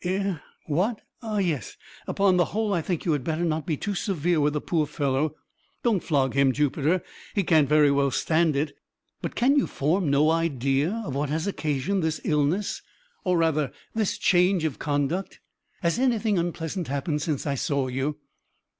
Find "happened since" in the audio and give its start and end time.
16.87-17.45